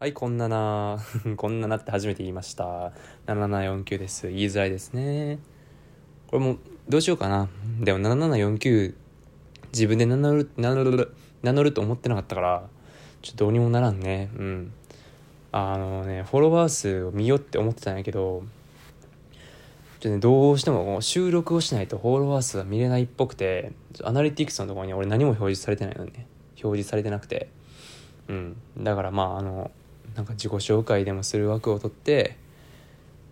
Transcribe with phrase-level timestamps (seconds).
[0.00, 0.98] はい、こんなな、
[1.36, 2.94] こんななって初めて言いました。
[3.26, 4.28] 7749です。
[4.28, 5.40] 言いづらいですね。
[6.28, 6.56] これも、
[6.88, 7.50] どうしようかな。
[7.80, 8.94] でも7749、
[9.74, 12.66] 自分で名乗る、名乗る、名乗ると思ってなかったから、
[13.20, 14.30] ちょっとどうにもならんね。
[14.38, 14.72] うん。
[15.52, 18.42] あのね、フォロワー数を見ようって思ってたんやけど、
[19.32, 23.72] ちょっとね、どうしても収録をしないとフォロワー数は見れないっぽくて、
[24.02, 26.26] アナリティクスのところに俺何も表示されてないのね。
[26.64, 27.50] 表示されてなくて。
[28.28, 28.56] うん。
[28.78, 29.70] だからまあ、あの、
[30.20, 32.36] なんか自己紹介でもする枠を取って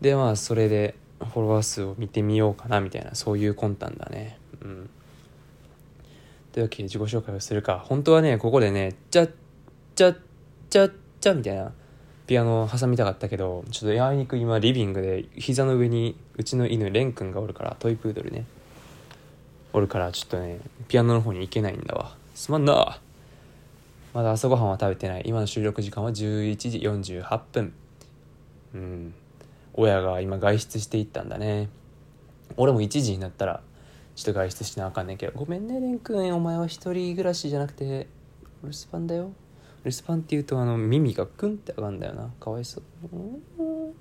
[0.00, 4.38] でまあそれでフォロワー数を見てみようかなみたいなそういう魂胆だね。
[4.62, 4.90] うん。
[6.52, 7.84] というわけで自己紹介をするか。
[7.84, 9.30] 本当はねここでね「チャッ
[9.96, 10.18] チャッ
[10.70, 11.72] チャッチャ」みたいな
[12.26, 18.46] ピアノを挟みたかったけどちょっとあいにく今リビングで膝の上にうちの犬レン君がおるからトイプードルね
[19.74, 22.16] おるからちょっとねピアノの方に行けないんだわ。
[22.34, 22.98] すまんな。
[24.14, 25.22] まだ朝ごはんは食べてない。
[25.26, 27.72] 今の収録時間は11時48分。
[28.74, 29.14] うん。
[29.74, 31.68] 親が今外出していったんだね。
[32.56, 33.60] 俺も1時になったら
[34.16, 35.32] ちょっと外出しなあかんねんけど。
[35.36, 38.08] ごめんねレン君お前は一人暮らしじゃなくて
[38.64, 39.30] 留守番だよ。
[39.84, 42.30] 留守番って言うとあの耳がクンって上がるんだよな。
[42.40, 42.82] かわいそう。
[43.62, 43.94] う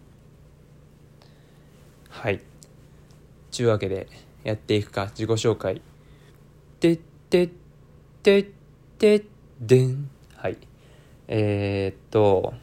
[2.10, 2.42] はい。
[3.52, 4.08] ちゅうわけで
[4.44, 5.08] やっていくか。
[5.08, 5.82] 自己紹介。
[6.80, 6.98] てっ
[7.30, 7.50] てっ
[8.24, 8.44] てっ
[8.98, 10.58] てってでんはい。
[11.28, 12.54] えー、っと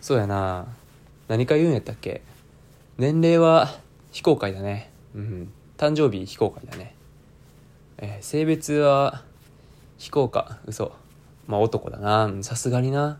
[0.00, 0.66] そうやな。
[1.26, 2.22] 何か言うんやったっけ？
[2.96, 3.68] 年齢は
[4.10, 4.90] 非公開だね。
[5.14, 5.52] うん。
[5.76, 6.94] 誕生日非公開だね。
[7.98, 9.24] えー性別は
[9.96, 10.44] 非公開。
[10.66, 10.92] 嘘。
[11.46, 12.30] まあ男だな。
[12.42, 13.18] さすがにな。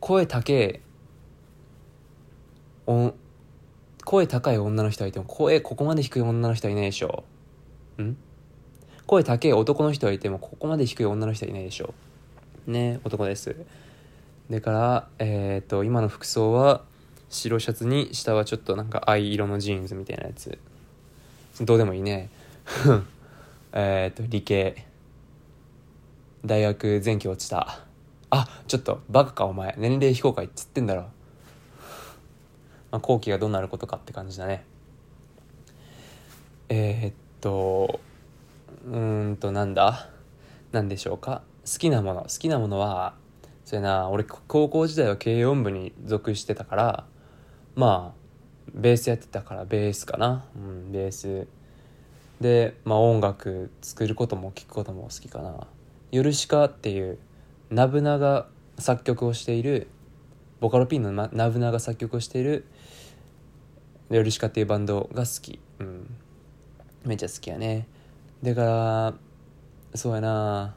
[0.00, 0.80] 声高え
[2.86, 3.14] お
[4.04, 7.22] 声高い女の人はいても声ここまで低い女の人はいないでしょ。
[7.98, 8.16] うん？
[9.06, 11.94] 声高い男の人がいてもここまで低い女の人はいないでしょ
[12.66, 12.70] う。
[12.70, 13.56] ね男です。
[14.50, 16.82] だからえっ、と今の服装は
[17.28, 20.58] 白シャツに下はちょっとなんか藍色のジーンズみたいなやつ。
[21.60, 22.30] どうでもいいね。
[23.72, 24.86] えっと理系。
[26.44, 27.80] 大学前期落ちた。
[28.30, 29.74] あちょっとバカかお前。
[29.78, 31.02] 年齢非公開っつってんだろ。
[32.90, 34.64] まあ、後期がどうなることかって感じだね。
[36.68, 38.00] えー、っと
[38.84, 38.98] う
[39.32, 40.08] んとなんだ？
[40.72, 41.42] なんでしょうか？
[41.64, 42.22] 好きなもの。
[42.22, 43.14] 好きなものは
[43.64, 44.08] それな。
[44.08, 47.04] 俺高校時代は軽音部に属してたから
[47.76, 48.22] まあ
[48.74, 50.44] ベースやってたからベースかな。
[50.56, 51.46] うんベース。
[52.40, 55.66] でまあ音楽作ることも聴くことも好きかな。
[56.10, 57.18] ヨルシカっていう
[57.70, 58.46] ナブナが
[58.78, 59.88] 作曲をしている
[60.60, 62.66] ボカロピンのナブナが作曲をしている
[64.10, 65.60] ヨルシカっていうバンドが好き。
[65.78, 66.14] うん。
[67.04, 67.86] めっちゃ好きやね。
[68.42, 69.14] だから
[69.94, 70.74] そうやな。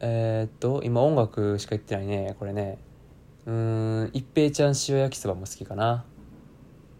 [0.00, 2.78] えー、っと今音楽しか言ってないねこれね。
[3.46, 6.04] うん一平ちゃん塩焼きそばも好きかな。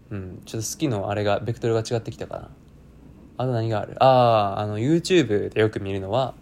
[0.09, 2.49] うんちょっと好きのあれがベクトルが違ってきたかな。
[3.37, 4.01] あと何がある？
[4.01, 6.33] あああの YouTube でよく見るのは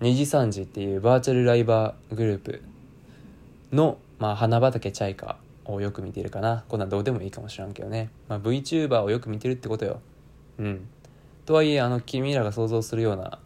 [0.00, 2.62] 2時3時っていうバーチャルライバーグループ
[3.72, 6.64] の、まあ、花畑チャイカをよく見てるかな。
[6.68, 10.00] こんなんどうでもいいかもしらんけどね、まあ、VTuber をよく見てるってことよ。
[10.58, 10.88] うん。
[11.46, 13.38] とはいえあの君らが想像するような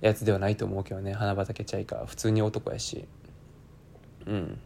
[0.00, 1.14] やつではないと思うけどね。
[1.14, 3.06] 花畑チャイカ普通に男やし。
[4.26, 4.58] うん。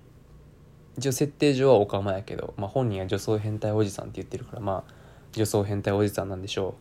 [0.96, 4.92] 一応設定上はオカマやけど、まあ、本人は女装変態おじさんって言ってるからまあ
[5.30, 6.74] 女装変態おじさんなんでしょ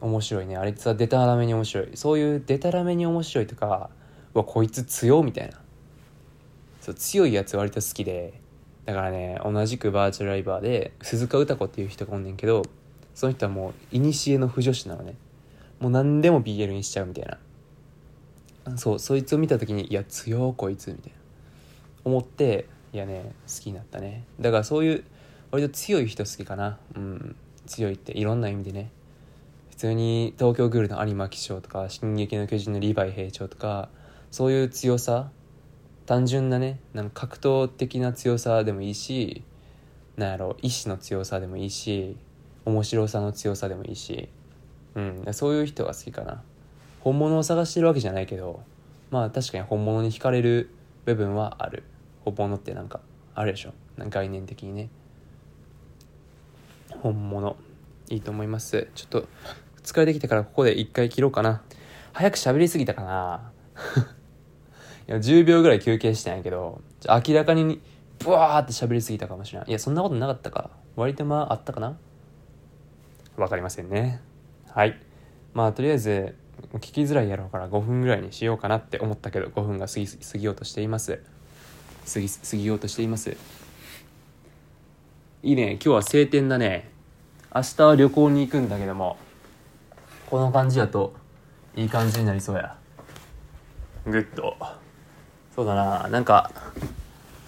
[0.00, 0.06] う。
[0.06, 0.56] 面白いね。
[0.56, 1.90] あれさデタラメに面白い。
[1.94, 3.90] そういうデタラメに面白いとか
[4.34, 5.60] うわこいつ強みたいな。
[6.80, 8.40] そう強いやつ割と好きで。
[8.86, 12.62] だからね同じくバーチャルライバーで鈴鹿歌子っていう人がおんねんけど
[13.18, 15.16] その人はもう古の不女子なのね。
[15.80, 17.26] もう何でも BL にしちゃうみたい
[18.64, 18.76] な。
[18.78, 21.18] そうそいつを見た時にいや強こいつみたいな。
[22.04, 24.22] 思っていやね好きになったね。
[24.38, 25.04] だからそういう
[25.50, 26.78] 割と強い人好きかな。
[26.94, 27.34] うん。
[27.66, 28.92] 強いっていろんな意味でね。
[29.70, 33.88] 普通に東京グールの有馬騎将とか進撃の巨人のリヴァイ兵長とか
[34.30, 35.32] そういう強さ。
[36.06, 39.42] 単純なねなんか格闘的な強さでもいいし
[40.16, 42.16] なんやろ意志の強さでもいいし
[42.68, 44.28] 面白さの強さでもいいし、
[44.94, 46.42] うん、そういう人が好きかな。
[47.00, 48.60] 本物を探してるわけじゃないけど
[49.10, 50.70] まあ確かに本物に惹かれる
[51.04, 51.84] 部分はある。
[52.24, 53.00] 本物ってなんか
[53.34, 53.72] あるでしょ。
[53.98, 54.90] 概念的にね。
[57.00, 57.56] 本物。
[58.10, 58.88] いいと思います。
[58.94, 59.28] ちょっと
[59.82, 61.62] 疲れてきたからここで一回切ろうかな。
[62.12, 63.52] 早く喋りすぎたかな。
[65.08, 67.80] いや10秒ぐらい休憩したんやけど明らかに
[68.18, 70.70] ブワーって喋りすぎたかもしれないいやそんなことなかったか。
[70.96, 71.96] 割とまああったかな。
[73.38, 74.20] わかりませんね。
[74.68, 75.00] はい。
[75.54, 76.36] まあとりあえず
[76.74, 81.22] 聞きづらいやろうから5分ぐらいにしようかなって思ったけど5分が過ぎ過ぎようとしています。
[82.12, 83.36] 過ぎ過ぎようとしています。
[85.42, 85.74] いいね。
[85.74, 86.90] 今日は晴天だね。
[87.54, 89.16] 明日は旅行に行くんだけども
[90.28, 91.14] この感じだと
[91.76, 92.76] いい感じになりそうや。
[94.04, 94.56] グッド。
[95.54, 96.08] そうだな。
[96.08, 96.50] なんか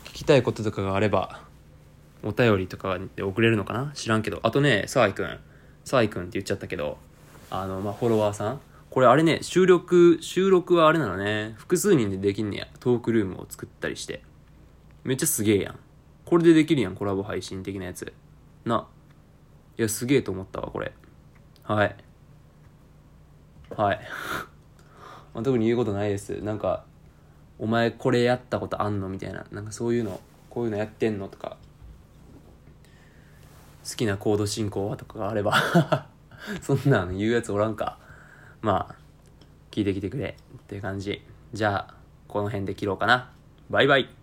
[0.05, 1.43] 聞きたいこととかがあれば
[2.23, 3.93] お便りとかで送れるのかな？
[3.95, 4.41] 知らんけど。
[4.43, 5.39] あとね沢井くん
[5.91, 6.99] 沢井くんって言っちゃったけど
[7.51, 8.61] あのまあフォロワーさん。
[8.91, 11.55] これあれね収録収録はあれなのね。
[11.57, 12.69] 複数人でできんねや。
[12.79, 14.23] トークルームを作ったりして。
[15.03, 15.79] めっちゃすげえやん。
[16.25, 18.13] これでできるやんコラボ配信的なやつ。
[18.65, 18.87] な。
[19.79, 20.93] いやすげえと思ったわこれ。
[21.65, 21.97] はい。
[23.77, 24.01] はい。
[25.35, 26.41] まあ、特に言うことないです。
[26.43, 26.85] なんか
[27.59, 29.09] お前これやったことあんの？
[29.09, 29.45] みたいな。
[29.51, 30.21] なんかそういうの
[30.51, 31.29] こういうのやってんの？
[31.29, 31.57] とか。
[33.91, 36.07] 好きなコード進行はとかがあれば
[36.63, 37.99] そんなん言うやつおらんか。
[38.63, 38.95] まあ
[39.71, 41.23] 聞いてきてくれっていう感じ。
[41.53, 41.95] じゃあ
[42.29, 43.31] この辺で切ろうかな。
[43.69, 44.20] バイバイ。